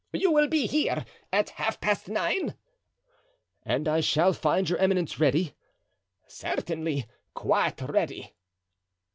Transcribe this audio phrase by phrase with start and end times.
[0.13, 2.55] "You will be here at half past nine."
[3.61, 5.53] "And I shall find your eminence ready?"
[6.25, 8.33] "Certainly, quite ready."